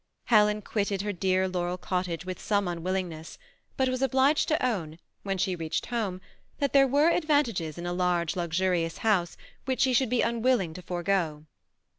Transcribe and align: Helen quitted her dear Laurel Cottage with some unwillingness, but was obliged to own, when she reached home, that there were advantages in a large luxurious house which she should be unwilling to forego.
Helen 0.23 0.63
quitted 0.63 1.03
her 1.03 1.13
dear 1.13 1.47
Laurel 1.47 1.77
Cottage 1.77 2.25
with 2.25 2.41
some 2.41 2.67
unwillingness, 2.67 3.37
but 3.77 3.87
was 3.87 4.01
obliged 4.01 4.47
to 4.47 4.65
own, 4.65 4.97
when 5.21 5.37
she 5.37 5.55
reached 5.55 5.85
home, 5.85 6.21
that 6.57 6.73
there 6.73 6.87
were 6.87 7.11
advantages 7.11 7.77
in 7.77 7.85
a 7.85 7.93
large 7.93 8.35
luxurious 8.35 8.97
house 9.05 9.37
which 9.65 9.81
she 9.81 9.93
should 9.93 10.09
be 10.09 10.23
unwilling 10.23 10.73
to 10.73 10.81
forego. 10.81 11.45